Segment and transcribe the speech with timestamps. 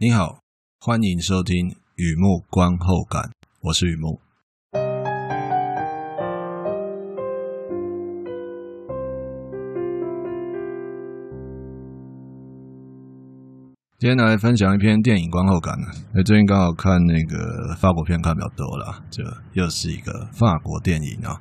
[0.00, 0.38] 你好，
[0.78, 3.20] 欢迎收听《雨幕观后感》，
[3.62, 4.20] 我是雨幕。
[13.98, 15.88] 今天来分享一篇电影观后感呢。
[16.14, 19.24] 哎，最近刚好看那个法国片看比较多了，这
[19.54, 21.34] 又是一个法国电影啊。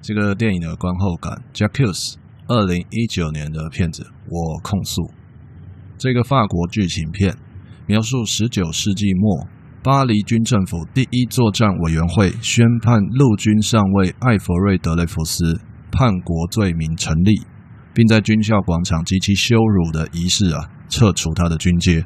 [0.00, 2.14] 这个电影的观后感，J'accuse，
[2.46, 5.10] 二零一九年的片子，我控诉。
[5.98, 7.36] 这个法国剧情片
[7.88, 9.46] 描述十九世纪末
[9.82, 15.58] 巴黎军政府第一作战委员会宣判陆军上尉艾弗瑞·德雷福斯
[15.90, 17.40] 叛国罪名成立，
[17.94, 20.68] 并在军校广场极其羞辱的仪式啊。
[20.90, 22.04] 撤除他的军阶，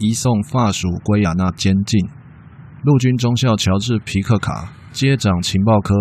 [0.00, 2.00] 移送法属圭亚那监禁。
[2.82, 5.94] 陆军中校乔治·皮克卡接掌情报科，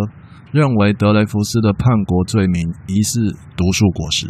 [0.51, 4.25] 认为德雷福斯的叛国罪名疑似毒树果实，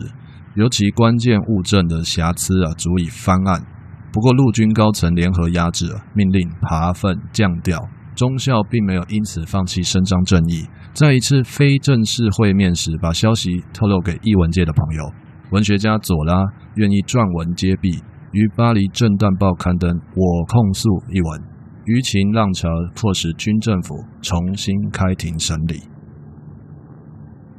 [0.55, 3.63] 尤其关键物证的瑕疵啊，足以翻案。
[4.11, 7.79] 不过陆军高层联合压制，命令爬粪降调。
[8.15, 15.03] 中校并没有因此放弃伸张正义，在一次非正式会面时，把消息透露给译文界的朋友。
[15.51, 16.43] 文学家左拉
[16.75, 17.91] 愿意撰文揭弊，
[18.33, 21.41] 于《巴黎震旦报》刊登《我控诉》一文，
[21.85, 25.81] 舆情浪潮迫使军政府重新开庭审理。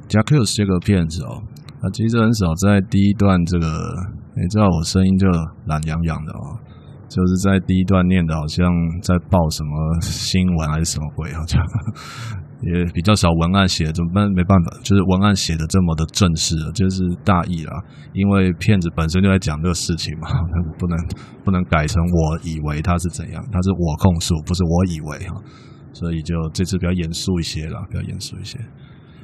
[0.07, 1.41] J'accuse 这个片子哦，
[1.81, 3.67] 他其实很少在第一段这个，
[4.35, 5.27] 你知道我声音就
[5.65, 6.57] 懒洋洋的哦，
[7.09, 11.61] 就是在第一段念的好像在报什么新闻还是什么鬼，好像。
[12.63, 14.29] 也比较少文案写，怎么办？
[14.33, 17.73] 没办法，就是文案写的这么的正式，就是大意啦。
[18.13, 20.29] 因为骗子本身就在讲这个事情嘛，
[20.77, 20.95] 不能
[21.43, 25.41] 不能改成我以为他是怎样，他是我控诉，不是我以为哈。
[25.91, 28.59] 所以就这次比较严肃一些啦，比较严肃一些。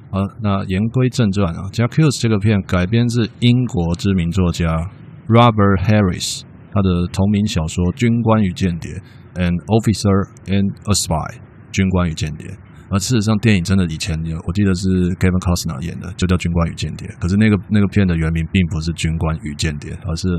[0.09, 4.65] 好，那言归正传啊，《J'accuse》这个片改编自英国知名作家
[5.27, 8.91] Robert Harris 他的同名小说《军官与间谍》
[9.35, 11.35] ，An Officer and a Spy，
[11.71, 12.47] 军官与间谍。
[12.89, 14.87] 而事实上，电影真的以前有，我记得是
[15.19, 17.05] Kevin Costner 演的，就叫《军官与间谍》。
[17.19, 20.29] 可是那个那个片的原名并不是《军官与间谍》，而是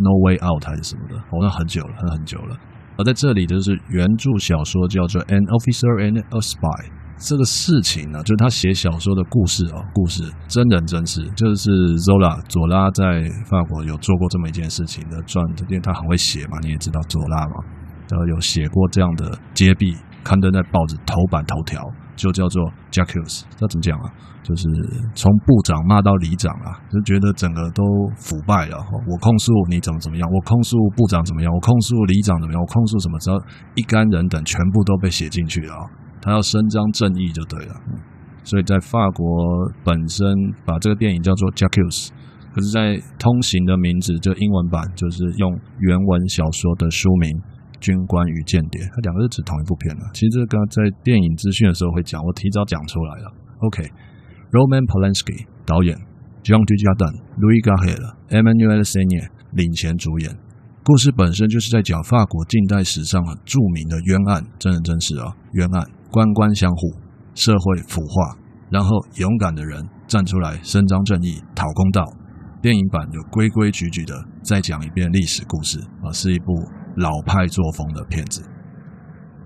[0.00, 2.56] No Way Out 还是什么的，好像很久了，很很久了。
[2.96, 7.01] 而在这里就是原著小说叫做 An Officer and a Spy。
[7.22, 17.62] 这个事情呢，就是他写小说的故事啊，故事真人真事，就是 Zola 左拉在法国有做过这么一件事情的传，因为他很会写嘛，你也知道左拉嘛，
[18.10, 19.96] 然后有写过这样的揭弊。
[20.24, 21.82] 刊登在报纸头版头条，
[22.14, 22.62] 就叫做
[22.92, 24.06] J'accuse，那怎么讲啊？
[24.44, 24.68] 就是
[25.16, 27.82] 从部长骂到里长啊，就觉得整个都
[28.16, 28.76] 腐败了。
[29.08, 33.18] 我控诉你怎么怎么样，我控诉部长怎么样，我控诉里长怎么样，我控诉什么？
[33.18, 33.36] 只要
[33.74, 35.74] 一干人等全部都被写进去了，
[36.22, 37.74] 他要伸张正义就对了。
[38.44, 40.26] 所以在法国本身
[40.64, 42.08] 把这个电影叫做 J'accuse，
[42.54, 47.28] 可是，在通行的名字就英文版就是用原文小说的书名。
[47.82, 50.02] 军官与间谍，它两个是指同一部片的。
[50.14, 53.26] 其实这个在电影资讯的时候会讲，我提早讲出来了。
[53.58, 55.98] OK，Roman Polanski 导演
[56.44, 57.98] ，John Dujardin、Louis Garrel、
[58.30, 60.30] Emmanuelle Seigner 领衔主演。
[60.84, 65.82] 故事本身就是在讲法国近代史上很著名的冤案，真人真事啊，冤案，
[66.12, 66.94] 官官相护，
[67.34, 68.38] 社会腐化，
[68.70, 72.04] 然后勇敢的人站出来伸张正义，讨公道。
[72.62, 74.14] 电影版就规规矩矩的
[74.44, 76.52] 再讲一遍历史故事啊，是一部。
[76.94, 78.42] 老派作风的片子，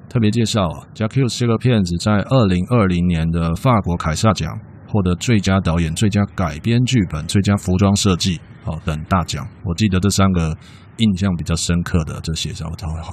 [0.08, 4.52] 特别介绍啊，《J'accuse》这个片子在二零二零年的法国凯撒奖
[4.88, 9.46] 获得最佳导演、最佳改编剧本、最佳服装设计哦等大奖。
[9.62, 10.58] 我记得这三个
[10.96, 12.50] 印象比较深刻的这些，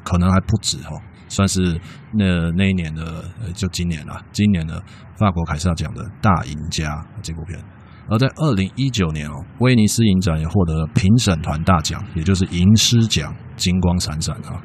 [0.03, 0.97] 可能还不止哦，
[1.34, 1.80] 算是
[2.14, 4.80] 那那一年的，就今年了，今年的
[5.18, 7.60] 法国凯撒奖的大赢家这部片。
[8.08, 14.62] 而在二零一九年哦，威尼斯影展也获得了评审团大奖，也就是银狮奖，金光闪闪啊！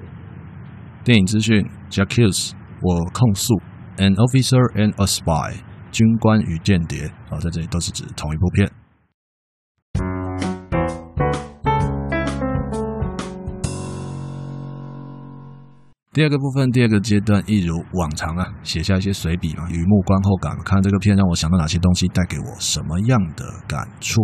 [1.05, 2.53] 电影资讯：J'accuse，
[2.83, 3.55] 我控诉
[3.97, 5.55] ；An officer and a spy，
[5.91, 8.71] 军官与间谍啊，在这里都是指同一部片。
[16.19, 24.21] 第二个部分，第二个阶段，一如往常啊，写下一些随笔啊，雨幕观后感，看这个片让我想到哪些东西，带给我什么样的感触。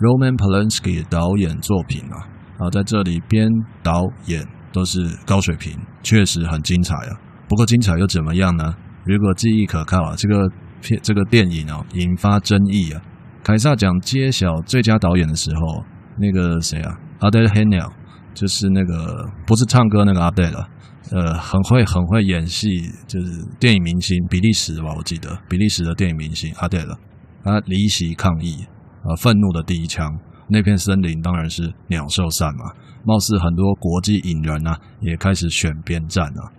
[0.00, 2.16] Roman Polanski 导演作品啊，
[2.64, 3.46] 啊，在这里编
[3.82, 7.20] 导演都是高水平，确实很精彩啊。
[7.46, 8.74] 不过精彩又怎么样呢？
[9.04, 10.50] 如果记忆可靠啊，这个
[10.80, 13.02] 片这个电影啊，引发争议啊。
[13.42, 15.84] 凯撒奖揭晓最佳导演的时候，
[16.16, 17.92] 那个谁啊，Adel Haenel
[18.34, 20.68] 就是那个不是唱歌那个阿黛了，
[21.12, 22.68] 呃，很会很会演戏，
[23.06, 26.98] 就是电影明星，比利时吧，我记得比利时的电影明星阿黛了，
[27.44, 28.66] 他离席抗议，
[29.04, 30.10] 呃，愤怒的第一枪，
[30.48, 32.72] 那片森林当然是鸟兽散嘛。
[33.06, 36.50] 貌似很多国际影人啊，也开始选边站了。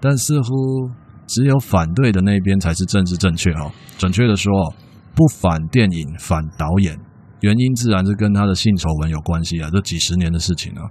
[0.00, 0.90] 但似乎
[1.28, 3.70] 只有反对的那边才是政治正确哦。
[3.96, 4.52] 准确的说，
[5.14, 6.98] 不反电影，反导演，
[7.42, 10.82] 原因自然是跟他的性丑闻有关系啊，这几十年的事情啊。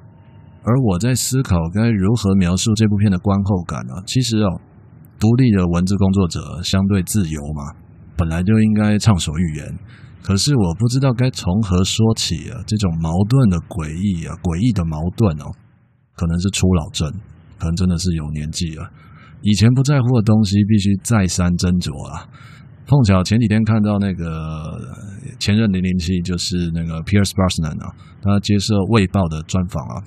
[0.63, 4.03] 而我在思考该如何描述这部片的观后感呢、啊？
[4.05, 4.61] 其实哦，
[5.19, 7.75] 独立的文字工作者相对自由嘛，
[8.15, 9.77] 本来就应该畅所欲言。
[10.23, 12.61] 可是我不知道该从何说起啊！
[12.67, 15.49] 这种矛盾的诡异啊，诡异的矛盾哦，
[16.15, 17.11] 可能是初老症，
[17.57, 18.87] 可能真的是有年纪了。
[19.41, 22.29] 以前不在乎的东西，必须再三斟酌啊。
[22.85, 24.77] 碰巧前几天看到那个
[25.39, 27.89] 前任零零七，就是那个 Pierce Brosnan 啊，
[28.21, 30.03] 他接受《卫报》的专访啊，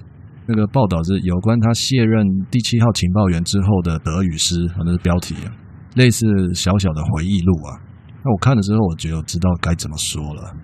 [0.47, 5.49] 那个报道是有关他卸任第七号情报员之后的得与失，那是标题啊，
[5.95, 7.81] 类似小小的回忆录啊。
[8.23, 10.55] 那我看了之后，我就知道该怎么说了。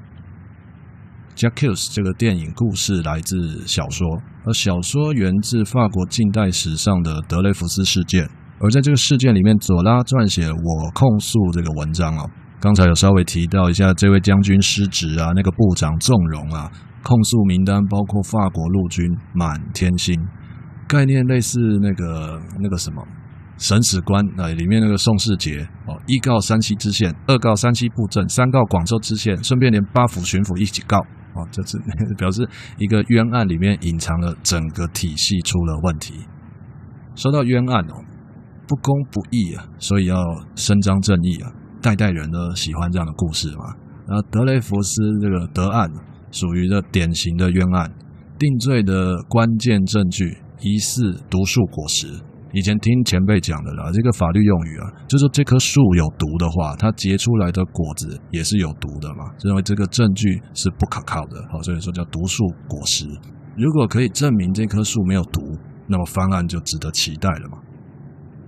[1.37, 4.07] J'accuse 这个电影故事来自小说，
[4.45, 8.29] 而小说源自法国近代史上的德雷福斯事件。
[8.59, 12.25] 而在这个事件里面，左拉撰写我控诉这个文章啊。
[12.61, 16.71] 刚才有稍微提到一下，这位将军失职啊，那个部长纵容啊，
[17.03, 20.15] 控诉名单包括法国陆军满天星，
[20.87, 23.03] 概念类似那个那个什么。
[23.57, 30.97] 审史官啊，里面那个宋世杰哦，一告山西知县，二告山西布政，三告广州知县，顺便连八府巡抚一起告
[31.35, 31.77] 哦，就是
[32.17, 32.49] 表示
[32.79, 36.15] 一个冤案里面隐藏了整个体系出了问题。
[37.15, 38.01] 说到冤案哦，
[38.67, 40.17] 不公不义啊，所以要
[40.57, 41.53] 伸张正义啊，
[41.83, 43.75] 代代人都喜欢这样的故事嘛。
[44.07, 45.89] 然后德雷福斯这个德案
[46.31, 47.91] 属于的典型的冤案，
[48.39, 52.07] 定罪的关键证据疑似毒树果实。
[52.53, 63.07] 以前听前辈讲的啦，这个法律用语啊，就是说这棵树有毒的话，它结出来的果子也是有毒的嘛，认为这个证据是不可靠的，好，所以说叫毒树果实。
[63.57, 65.41] 如果可以证明这棵树没有毒，
[65.87, 67.59] 那么翻案就值得期待了嘛。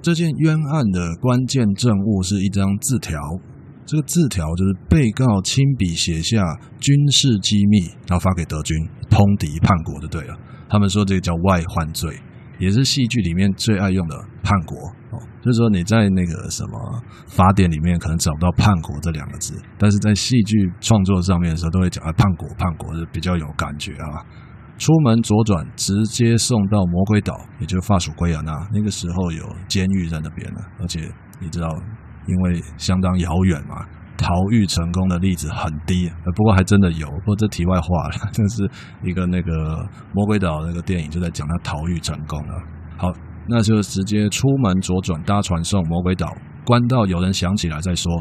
[0.02, 3.18] 这件冤案的关键证物是一张字条，
[3.86, 6.42] 这个字条就是被告亲笔写下
[6.80, 7.78] 军事机密，
[8.08, 8.76] 然后发给德军
[9.08, 10.36] 通敌叛国就对了。
[10.68, 12.14] 他们说这个叫外患罪。
[12.58, 14.78] 也是戏剧里面最爱用的叛国，
[15.42, 24.22] 就是说你在那个什么法典里面可能找不到叛国这两个字，但是在戏剧创作上面的时候都会讲啊，叛国，叛国是比较有感觉啊。
[24.82, 28.52] 出门左转，直接送到魔鬼岛，也就是法属圭亚那。
[28.72, 30.98] 那个时候有监狱在那边呢，而且
[31.40, 31.68] 你知道，
[32.26, 33.86] 因为相当遥远嘛。
[34.16, 37.08] 逃狱成功的例子很低，不过还真的有。
[37.08, 38.68] 不过这题外话了， 就是
[39.04, 42.54] 一个那个魔鬼岛那个电影就在讲他逃狱成功了。
[42.96, 43.12] 好，
[43.48, 46.26] 那就直接出门左转搭船送魔鬼岛，
[46.64, 48.12] 关到有人想起来再说。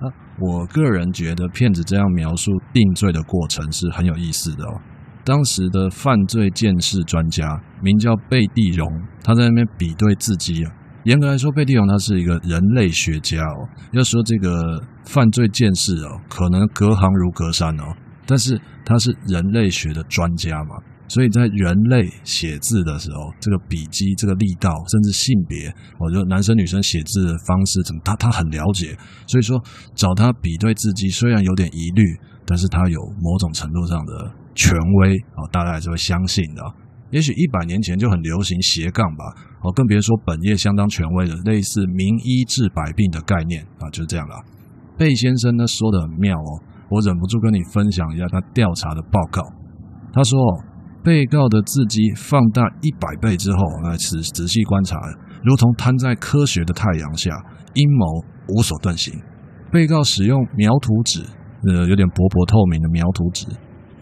[0.00, 0.04] 啊，
[0.38, 4.80] 我个人觉得骗子这样描述定罪的过程是很有意思的哦。
[5.24, 7.46] 当时的犯罪鉴识专家
[7.82, 8.88] 名叫贝蒂荣，
[9.22, 10.72] 他在那边比对字迹啊。
[11.04, 13.68] 严格来说，贝蒂荣他是一个人类学家哦。
[13.92, 17.84] 要说这个犯罪鉴识哦，可能隔行如隔山哦，
[18.26, 20.76] 但是他是人类学的专家嘛，
[21.08, 28.96] 所以在人类写字的时候，这个笔迹、这个力道，甚至性别，我觉得男生女生写字的方式怎么，他他很了解。
[29.26, 29.60] 所以说
[29.96, 32.04] 找他比对字迹，虽然有点疑虑，
[32.46, 36.62] 但是他有某种程度上的权威哦，大家还是会相信的。
[37.10, 39.24] 也许一百年前就很流行斜杠吧，
[39.62, 44.36] 哦，更别说本业相当权威的类似名医治百病的概念啊，就是这样啦。
[44.96, 49.42] 贝先生呢说的很妙哦，我忍不住跟你分享一下他调查的报告。
[50.12, 50.38] 他说，
[51.02, 54.98] 被告的字迹放大一百倍之后，来仔仔细观察，
[55.42, 57.30] 如同摊在科学的太阳下，
[57.74, 58.06] 阴谋
[58.48, 59.12] 无所遁形。
[59.70, 61.22] 被告使用描图纸，
[61.66, 63.46] 呃，有点薄薄透明的描图纸，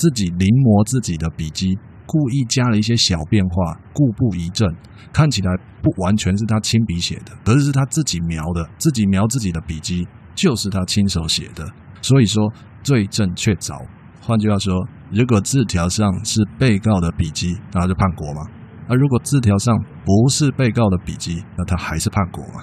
[0.00, 1.76] 自己临摹自己的笔迹。
[2.06, 4.66] 故意加了一些小变化，故布疑阵，
[5.12, 11.64] 看起来不完全是他亲笔写的，而是他自己描的，自己描自己的笔迹，就是他亲手写的。
[12.02, 12.52] 所以说
[12.82, 13.78] 罪证确凿。
[14.20, 14.74] 换句话说，
[15.12, 18.42] 如果字条上是被告的笔迹，那就叛国嘛；
[18.88, 22.60] 而如果字条上不是被告的笔迹，那他还是叛国嘛？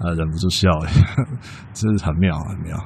[0.00, 0.92] 啊，忍不住笑哎，
[1.72, 2.78] 真是很妙很妙。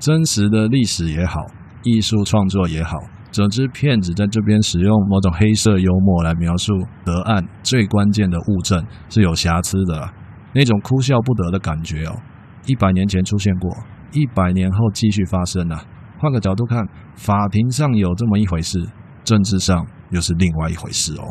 [0.00, 1.46] 真实的历史也好，
[1.84, 2.98] 艺术创作也好。
[3.30, 6.72] 总之，骗子在这边使用某种黑色幽默来描述
[7.04, 10.10] 得案最关键的物证是有瑕疵的，
[10.54, 12.16] 那种哭笑不得的感觉哦。
[12.66, 13.70] 一百年前出现过，
[14.12, 15.84] 一百年后继续发生啊。
[16.18, 16.82] 换个角度看，
[17.16, 18.88] 法庭上有这么一回事，
[19.24, 21.22] 政治上又是另外一回事哦。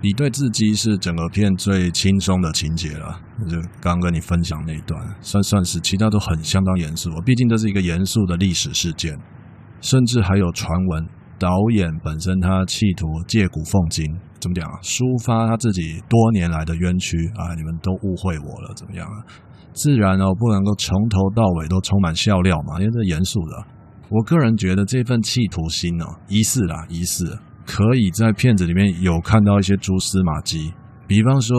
[0.00, 9.18] 你对字迹是整个片最轻松的情节了，就刚刚跟你分享那一段，算算是，其他都很相当严肃，毕竟这是一个严肃的历史事件。
[9.84, 11.06] 甚至还有传闻，
[11.38, 14.02] 导演本身他企图借古讽今，
[14.40, 14.80] 怎么讲啊？
[14.80, 17.52] 抒发他自己多年来的冤屈啊！
[17.54, 19.20] 你们都误会我了，怎么样啊？
[19.74, 23.62] 自然哦，不能够从头到尾都充满笑料嘛，因为这严肃的。
[24.08, 30.72] 我个人觉得这份企图心哦，疑似啦，疑似可以在片子里面有看到一些蛛丝马迹，
[31.06, 31.54] 比方说。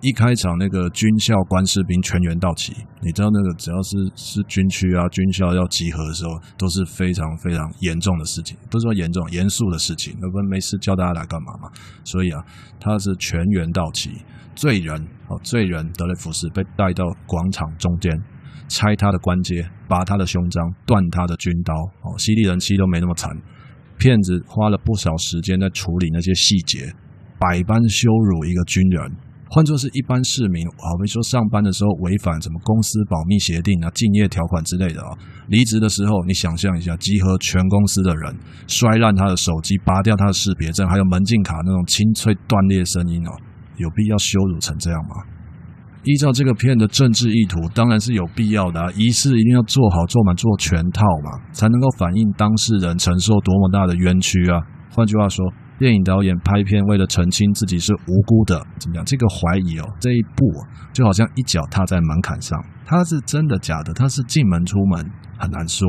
[0.00, 10.16] 一开场那个军校官士兵全员到齐，你知道那个只要是是军区啊，军校要集合的时候，都是非常非常严重的事情，不是说严重，严肃的事情。
[10.18, 11.70] 那不是没事叫大家来干嘛嘛？
[12.02, 12.42] 所以啊，
[12.80, 14.10] 他是全员到齐，
[14.54, 14.96] 罪人
[15.28, 18.10] 哦，罪人德雷福斯被带到广场中间，
[18.68, 21.74] 拆他的关节，拔他的胸章，断他的军刀。
[21.74, 23.30] 哦，犀利人妻都没那么惨。
[23.98, 26.90] 骗子花了不少时间在处理那些细节，
[27.38, 29.12] 百般羞辱一个军人。
[29.52, 35.10] 换作是一般市民，好比说上班的时候违反什么公司保密协定啊、竞业条款之类的啊，
[35.48, 38.32] 离职的时候，你想象一下，集合全公司的人，
[38.68, 43.32] 摔烂他的手机，拔掉他的识别证，还有门禁卡那种清脆断裂声音哦，
[43.76, 45.16] 有必要羞辱成这样吗？
[46.04, 54.62] 依照这个片的政治意图，当然是有必要的啊，仪式一定要做好、做满、做全套嘛，才能够反映当事人承受多么大的冤屈啊。
[54.94, 55.44] 换句话说。
[55.80, 59.04] 电影导演拍片为了澄清自己是无辜的，怎么样？
[59.06, 60.44] 这个怀疑哦，这一步
[60.92, 62.62] 就好像一脚踏在门槛上。
[62.84, 63.94] 他是真的假的？
[63.94, 65.88] 他是进门出门很难说，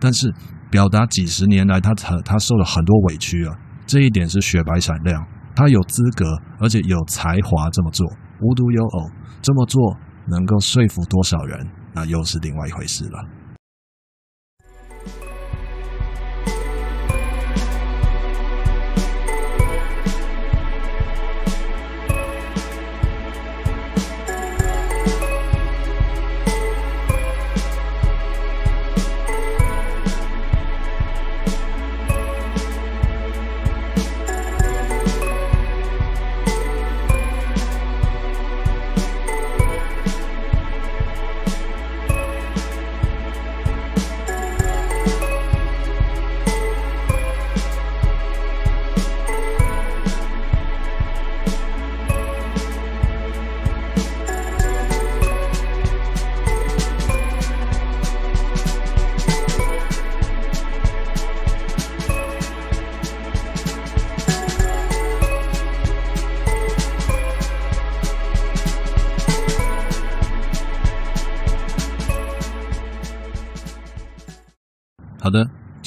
[0.00, 0.34] 但是
[0.72, 3.54] 表达几十年来他他他受了很多委屈啊，
[3.86, 5.24] 这一点是雪白闪亮。
[5.54, 6.24] 他有资格
[6.58, 8.04] 而且有才华这么做，
[8.40, 11.64] 无独有偶，这么做能够说服多少人，
[11.94, 13.37] 那又是另外一回事了。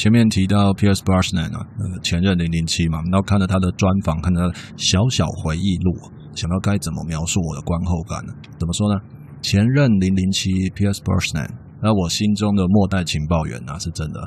[0.02, 5.94] 前面提到 Pierce Brosnan 啊，那个前任零零七嘛，然后看了他的专访，看他的小小回忆录，
[6.34, 8.34] 想到该怎么描述我的观后感呢？
[8.58, 9.00] 怎么说呢？
[9.44, 11.48] 前任零零七 Pierce Brosnan，
[11.84, 14.20] 那我心中的末代情报员啊，是真的。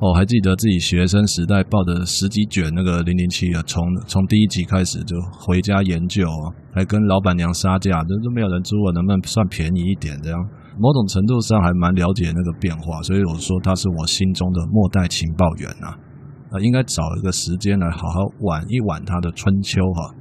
[0.00, 10.40] 哦，还记得自己学生时代抱着十几卷那个零零七啊，从从第一集开始就回家研究啊，还跟老板娘杀价，都都没有人租，我能不能算便宜一点这样？
[10.78, 15.96] 某种程度上还蛮了解那个变化，所以我说他是我心中的末代情报员啊，
[16.50, 20.14] 啊，应该找一个时间来好好挽一挽他的春秋哈。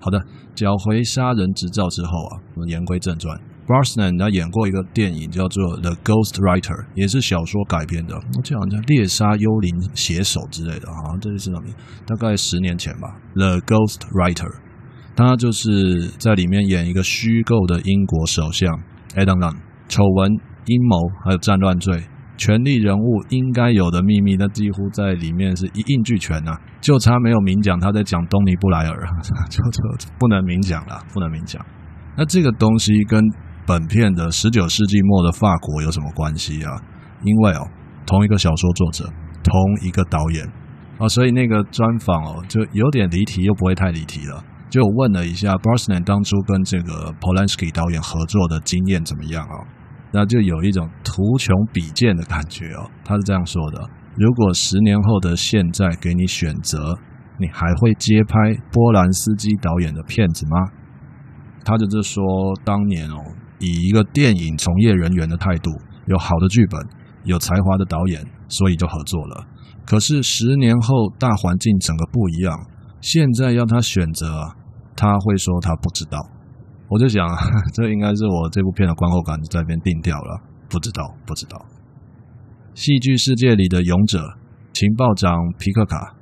[0.00, 0.18] 好的，
[0.54, 11.74] 缴回杀人执照之后啊，我们言归正传，Brosnan 他演过一个电影叫做《The Ghost Writer》，也是小说改编的，我记得好像叫《猎杀幽灵写手》之类的，好像这是什么名？
[12.06, 14.48] 大概十年前吧，《The Ghost Writer》，
[15.14, 18.74] 他就是在里面演一个虚构的英国首相
[19.14, 19.69] Adam Lunn。
[19.90, 20.30] 丑闻、
[20.66, 22.04] 阴谋，还有战乱罪，
[22.36, 29.08] 权力人物应该有的秘密，那几乎在里面是一应俱全呐、就差没有明讲他在讲东尼布莱尔，
[29.50, 31.60] 就就不能明讲了，不能明讲。
[32.16, 33.20] 那这个东西跟
[33.66, 36.70] 本片的十九世纪末的法国有什么关系啊？
[37.24, 37.66] 因为哦，
[38.06, 39.04] 同一个小说作者，
[39.42, 40.46] 同一个导演
[40.98, 44.44] 哦，所以那个专访哦，就有点离题，又不会太离题了。
[44.70, 49.79] 就问了一下 Brosnan 当初跟这个 Polanski 导演合作的经验怎么样啊？
[50.12, 52.90] 那就有一种图穷匕见的感觉哦。
[53.04, 56.98] 他是这样说的：如果十年后的现在给你选择，
[57.38, 58.34] 你还会接拍
[58.72, 60.58] 波兰斯基导演的片子吗？
[61.64, 62.22] 他就是说，
[62.64, 63.16] 当年哦，
[63.58, 65.70] 以一个电影从业人员的态度，
[66.06, 66.80] 有好的剧本，
[67.24, 69.46] 有才华的导演，所以就合作了。
[69.86, 72.54] 可是十年后，大环境整个不一样，
[73.00, 74.54] 现在要他选择，
[74.96, 76.18] 他会说他不知道。
[76.90, 77.24] 我就想，
[77.72, 80.42] 这应该是我这部片的观后感在那边定调了。
[80.68, 81.56] 不知道，不知道。
[82.74, 84.18] 戏剧世界里的勇者，
[84.72, 86.14] 情报长皮克卡，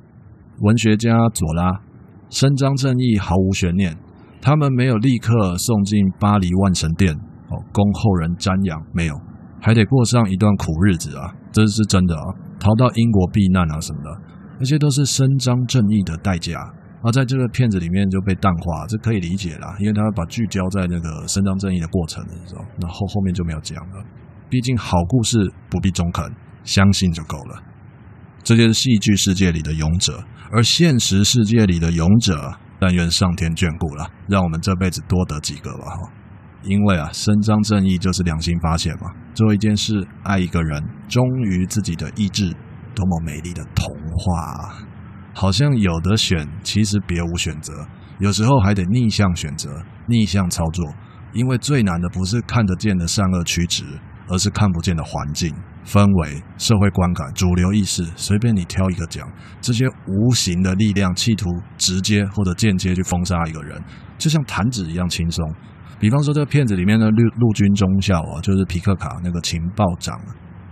[0.60, 1.80] 文学家佐拉，
[2.28, 3.96] 伸张正义毫无悬念。
[4.40, 9.14] 他们没有立刻送进巴黎万神殿哦，供后人瞻仰，没有，
[9.60, 12.24] 还得过上一段苦日子啊，这是真的啊。
[12.60, 14.10] 逃到英国避难啊什么的，
[14.58, 16.54] 那些都是伸张正义的代价。
[17.02, 24.04] 而在这个片子里面就被淡化，这可以理解啦，因为他把聚焦在那个伸张正义的过程的时候，那后后面就没有讲了。
[24.50, 26.24] 毕竟好故事不必中肯，
[26.64, 27.62] 相信就够了。
[28.42, 36.10] 这就是戏剧世界里的勇者，而现实世界里的勇者，但愿上天眷顾了，让我们这辈子多得几个吧哈。
[36.64, 42.50] 因为啊，伸张正义就是良心发现嘛，做一件事，爱一个人，忠于自己的意志，
[42.94, 44.74] 多么美丽的童话！
[45.34, 47.72] 好像有的选，其实别无选择，
[48.18, 49.70] 有时候还得逆向选择，
[50.06, 50.84] 逆向操作。
[51.34, 53.84] 因为最难的不是看得见的善恶曲直，
[54.28, 55.54] 而是看不见的环境、
[55.84, 59.30] 氛围、社会观感、主流意识，随便你挑一个讲，
[59.60, 63.78] 这些无形的力量企图直接或者间接去封杀一个人，
[64.16, 65.46] 就像弹指一样轻松。
[66.00, 70.18] 比方说，这个片子里面的陆陆军中校啊，就是皮克卡那个情报长，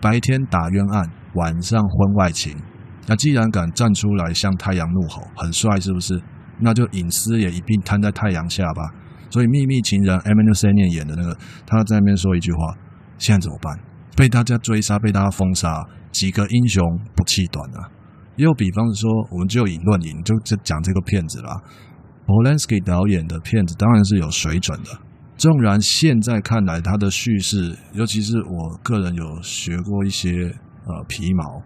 [0.00, 2.56] 白天打冤案，晚上婚外情。
[3.06, 6.20] 那既然敢站出来向太阳怒吼，很帅是不是？
[6.58, 8.82] 那就隐私也一并摊在太阳下吧。
[9.30, 11.36] 所以秘密情人 Emmanuel Seigner 演的那个，
[11.66, 12.74] 他在那边说一句话：
[13.18, 13.78] 现在怎么办？
[14.16, 16.82] 被大家追杀，被大家封杀，几个英雄
[17.14, 17.90] 不气短啊！
[18.36, 21.60] 又比方说，我们就以论影，就就讲这个片子啦。
[22.26, 24.90] Polanski 导演的片子当然是有水准的，
[25.36, 30.30] 纵然现在看来他的叙事，尤其是我个人有学过一些
[30.86, 31.62] 呃皮毛。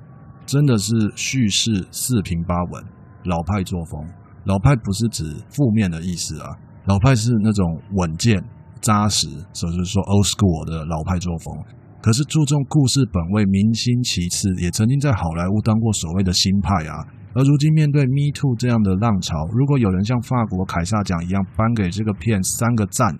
[0.50, 2.84] 真的是叙事四平八稳，
[3.22, 4.02] 老派作风。
[4.46, 6.50] 老派不是指负面的意思啊，
[6.86, 8.42] 老派是那种稳健、
[8.80, 11.54] 扎实，所以说 old school 的老派作风。
[12.02, 16.98] 可是注重故事本位，明星其次，也曾经在好莱坞当过所谓的新派啊。
[17.32, 23.16] 而如今面对 Me Too 这样的浪潮，如果有人像法国凯撒奖一样颁给这个片三个赞，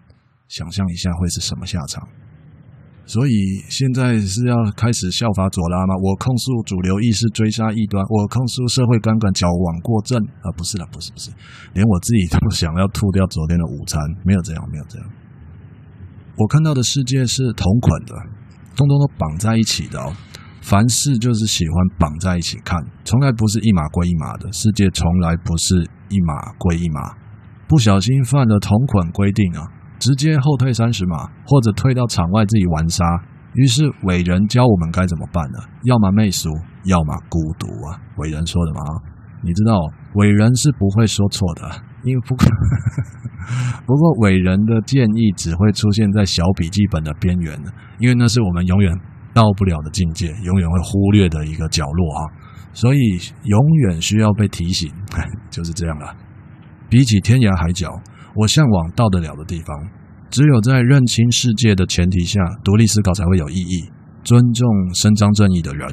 [0.49, 2.03] 想象一下会是什么下场？
[3.07, 3.33] 所以
[3.69, 5.95] 现在是要开始效法左拉吗？
[6.01, 10.53] 我控诉主流意识追杀异端，我控诉社会观感矫枉过正啊！
[10.57, 11.31] 不是啦，不是不是，
[11.75, 15.09] 连我自己都想要吐掉昨天的午餐，没有这样，没有这样。
[16.37, 18.15] 我看到的世界是同捆的，
[18.77, 20.13] 通通都绑在一起的哦。
[20.63, 24.53] 凡事就是喜欢绑在一起看，从来不是一码归一码的。
[24.53, 25.75] 世界从来不是
[26.11, 27.01] 一码归一码，
[27.67, 29.67] 不小心犯了同捆规定啊！
[30.01, 33.05] 直接后退三十码，或者退到场外自己玩杀。
[33.55, 35.59] 于是伟人教我们该怎么办呢？
[35.85, 36.49] 要么媚俗，
[36.85, 37.99] 要么孤独啊！
[38.17, 38.81] 伟人说的嘛，
[39.43, 39.79] 你知道，
[40.15, 41.69] 伟人是不会说错的，
[42.05, 42.47] 因为不过
[43.85, 47.61] 不过伟人的建议只会出现在小笔记本的边缘，
[47.99, 48.93] 因为那是我们永远
[49.35, 52.23] 到不了的境界，永远会忽略的一个角落啊！
[52.73, 52.99] 所以
[53.43, 54.89] 永远需要被提醒，
[55.51, 56.15] 就是这样了。
[56.89, 57.91] 比起天涯海角。
[58.35, 59.77] 我向往到得了的地方，
[60.31, 63.89] 只有在认清世界的前提下，独立思考才会有意义。
[64.23, 65.89] 尊重伸张正义的人，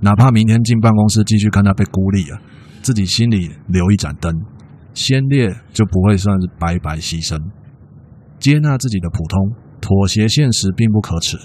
[0.00, 2.38] 哪怕明天进办公室继续看他被孤立啊，
[2.82, 4.32] 自己心里留一盏灯，
[4.92, 7.38] 先烈就不会算是白白牺牲。
[8.38, 11.36] 接纳自己的普通，妥协现实并不可耻。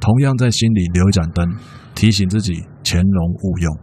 [0.00, 1.46] 同样在心里留一盏灯，
[1.94, 3.76] 提醒自己潜龙勿用。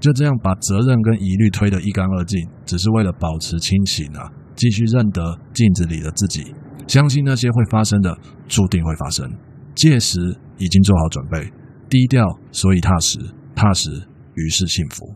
[0.00, 4.30] 就这样把责任跟疑虑推得一干二净，只是为了保持清醒啊。
[4.54, 6.54] 继续认得镜子里的自己，
[6.86, 8.16] 相信那些会发生的，
[8.48, 9.30] 注定会发生。
[9.74, 10.18] 届时
[10.58, 11.50] 已经做好准备，
[11.88, 13.18] 低调所以踏实，
[13.54, 13.90] 踏实
[14.34, 15.14] 于是幸福。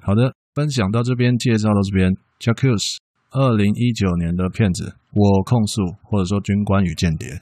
[0.00, 2.16] 好的，分享到这边，介绍到这边。
[2.40, 2.96] J'accuse
[3.30, 7.40] 二零一九年的片子，我控诉，或者说军官与间谍。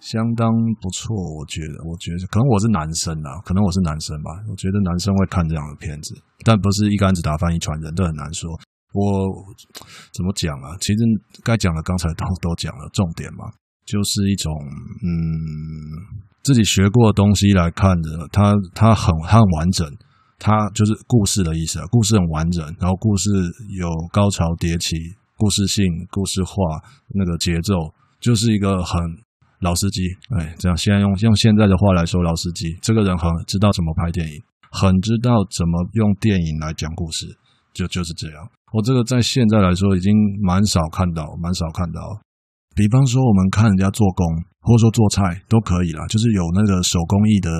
[0.00, 0.48] 相当
[0.80, 4.30] 不错，我觉得，我觉得可能我是男生啦，可能我是男生吧。
[4.48, 8.50] 我觉得男生会看这样的片子，但不是一竿子打翻一船人，都很难说。
[8.92, 9.28] 我
[10.12, 10.74] 怎么讲啊？
[10.80, 10.98] 其实
[11.44, 13.44] 该讲的刚才都都讲了，重点嘛，
[13.84, 14.50] 就是一种
[15.04, 15.12] 嗯，
[16.42, 19.86] 自己学过的东西来看的，它它很它很完整，
[20.38, 23.28] 它就是故事的意思啊，故事很完整，然后故事
[23.78, 24.96] 有高潮迭起，
[25.36, 26.54] 故事性、故事化，
[27.08, 27.74] 那个节奏
[28.18, 28.98] 就是一个很。
[29.60, 30.02] 老司机，
[30.36, 37.26] 哎，这样现在用用现在的话来说，老司机这个人很知道怎么拍电影，很知道怎么用电影来讲故事，
[37.72, 38.36] 就就是这样。
[38.72, 42.00] 我这个在现在来说已经蛮少看到，蛮少看到。
[42.74, 44.24] 比方说，我们看人家做工，
[44.60, 47.50] 或者说做菜都可以啦，就是有那个手工艺的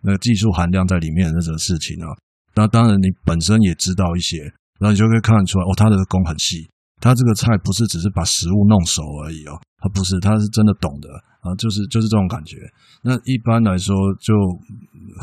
[0.00, 2.08] 那个技术含量在里面的那种事情啊。
[2.54, 4.38] 那当然，你本身也知道一些，
[4.78, 6.70] 然后你就可以看出来，哦，他的工很细，
[7.00, 11.08] 他这个菜不是只是把食物弄熟而已哦，他不是，他是真的懂的。
[11.40, 12.56] 啊，就是就是这种感觉。
[13.02, 14.34] 那一般来说，就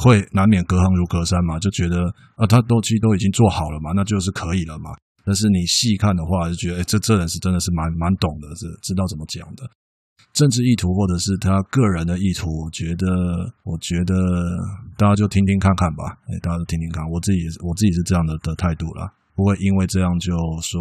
[0.02, 2.04] 会难免隔行如隔山嘛，就觉得
[2.36, 4.92] 啊，他东西都已经做好了嘛，那就是可以了嘛。
[5.24, 9.70] 但是你细看的话，就觉得，哎，这这人是真的是蛮蛮懂的，是知道怎么讲的。
[10.34, 13.08] 政治意图或者是他个人的意图，我觉得，
[13.64, 14.14] 我觉得
[14.96, 16.04] 大家就听听看看吧。
[16.28, 20.80] 哎，大家都听听看，我自己我自己是这样的的态度啦，不会因为这样就说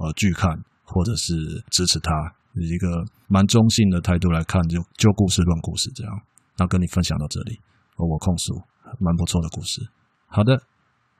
[0.00, 1.34] 呃拒看或者是
[1.70, 2.10] 支持他，
[2.54, 6.20] 一个蛮中性的态度来看，就就故事论故事这样。
[6.56, 7.58] 那跟你分享到这里，
[7.96, 8.54] 我控诉
[9.00, 9.82] 蛮不错的故事。
[10.26, 10.60] 好的，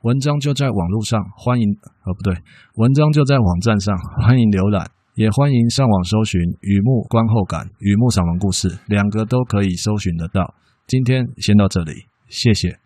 [0.02, 1.68] 文章就在网络上，欢迎
[2.04, 2.34] 呃不对，
[2.76, 4.90] 文章就在网站上， 欢迎浏览。
[5.14, 10.54] 也欢迎上网搜寻《雨幕观后感》《雨幕散文故事》，两个都可以搜寻得到。
[10.88, 12.83] 今天先到这里，谢谢。